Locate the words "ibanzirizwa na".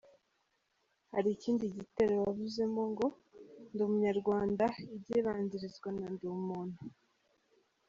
5.21-6.05